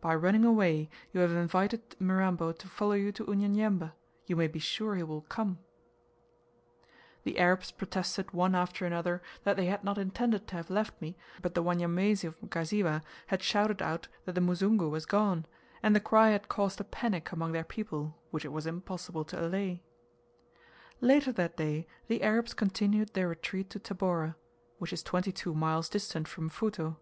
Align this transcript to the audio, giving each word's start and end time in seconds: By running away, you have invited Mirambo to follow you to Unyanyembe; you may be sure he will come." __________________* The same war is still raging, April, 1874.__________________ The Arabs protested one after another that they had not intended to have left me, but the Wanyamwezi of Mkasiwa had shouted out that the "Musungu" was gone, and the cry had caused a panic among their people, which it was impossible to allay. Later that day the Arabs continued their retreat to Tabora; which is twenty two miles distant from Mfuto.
By 0.00 0.14
running 0.14 0.44
away, 0.44 0.88
you 1.12 1.18
have 1.22 1.32
invited 1.32 1.96
Mirambo 1.98 2.52
to 2.52 2.68
follow 2.68 2.92
you 2.92 3.10
to 3.10 3.24
Unyanyembe; 3.24 3.90
you 4.24 4.36
may 4.36 4.46
be 4.46 4.60
sure 4.60 4.94
he 4.94 5.02
will 5.02 5.22
come." 5.22 5.54
__________________* 5.54 5.56
The 7.24 7.32
same 7.34 7.34
war 7.34 7.34
is 7.34 7.34
still 7.34 7.34
raging, 7.34 7.34
April, 7.34 7.34
1874.__________________ 7.34 7.34
The 7.34 7.38
Arabs 7.66 7.70
protested 7.72 8.30
one 8.32 8.54
after 8.54 8.86
another 8.86 9.22
that 9.42 9.56
they 9.56 9.66
had 9.66 9.82
not 9.82 9.98
intended 9.98 10.46
to 10.46 10.54
have 10.54 10.70
left 10.70 11.02
me, 11.02 11.16
but 11.42 11.54
the 11.56 11.64
Wanyamwezi 11.64 12.28
of 12.28 12.40
Mkasiwa 12.42 13.02
had 13.26 13.42
shouted 13.42 13.82
out 13.82 14.06
that 14.24 14.36
the 14.36 14.40
"Musungu" 14.40 14.88
was 14.88 15.04
gone, 15.04 15.46
and 15.82 15.96
the 15.96 15.98
cry 15.98 16.28
had 16.30 16.48
caused 16.48 16.80
a 16.80 16.84
panic 16.84 17.32
among 17.32 17.50
their 17.50 17.64
people, 17.64 18.16
which 18.30 18.44
it 18.44 18.52
was 18.52 18.68
impossible 18.68 19.24
to 19.24 19.44
allay. 19.44 19.82
Later 21.00 21.32
that 21.32 21.56
day 21.56 21.88
the 22.06 22.22
Arabs 22.22 22.54
continued 22.54 23.14
their 23.14 23.26
retreat 23.26 23.68
to 23.70 23.80
Tabora; 23.80 24.36
which 24.78 24.92
is 24.92 25.02
twenty 25.02 25.32
two 25.32 25.54
miles 25.54 25.88
distant 25.88 26.28
from 26.28 26.48
Mfuto. 26.50 26.98